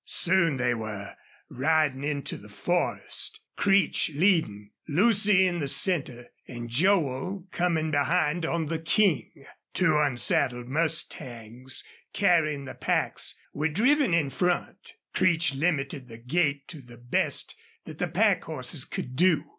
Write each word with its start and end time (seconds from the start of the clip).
Soon 0.07 0.57
they 0.57 0.73
were 0.73 1.13
riding 1.47 2.03
into 2.03 2.35
the 2.35 2.49
forest, 2.49 3.39
Creech 3.55 4.09
leading, 4.15 4.71
Lucy 4.87 5.45
in 5.47 5.59
the 5.59 5.67
center, 5.67 6.29
and 6.47 6.71
Joel 6.71 7.45
coming 7.51 7.91
behind 7.91 8.43
on 8.43 8.65
the 8.65 8.79
King. 8.79 9.29
Two 9.75 9.95
unsaddled 9.99 10.67
mustangs 10.67 11.83
carrying 12.13 12.65
the 12.65 12.73
packs 12.73 13.35
were 13.53 13.69
driven 13.69 14.11
in 14.11 14.31
front. 14.31 14.95
Creech 15.13 15.53
limited 15.53 16.07
the 16.07 16.17
gait 16.17 16.67
to 16.69 16.81
the 16.81 16.97
best 16.97 17.53
that 17.85 17.99
the 17.99 18.07
pack 18.07 18.43
horses 18.45 18.85
could 18.85 19.15
do. 19.15 19.43